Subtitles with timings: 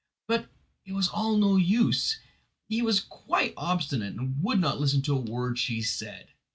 [0.25, 0.49] But
[0.83, 2.17] it was all no use,
[2.67, 6.29] he was quite obstinate and would not listen to a word she said.